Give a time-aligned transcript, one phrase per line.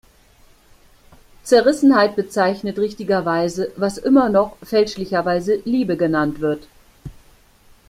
[1.43, 6.65] Zerrissenheit bezeichnet richtiger Weise, was immer noch, fälschlicherweise, Liebe genannt wird.